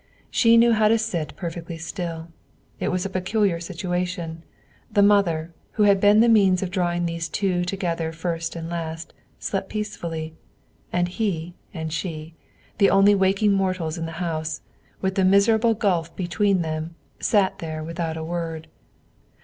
[0.31, 2.29] She knew how to sit perfectly still.
[2.79, 4.41] It was a peculiar situation,
[4.91, 9.13] the mother, who had been the means of drawing these two together first and last,
[9.37, 10.33] slept peacefully;
[10.91, 12.33] and he and she,
[12.79, 14.61] the only waking mortals in the house,
[15.01, 18.67] with the miserable gulf between them, sat there without a word.